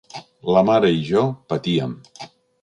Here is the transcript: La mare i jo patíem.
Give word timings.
La 0.55 0.63
mare 0.69 0.89
i 0.95 1.03
jo 1.09 1.23
patíem. 1.53 1.95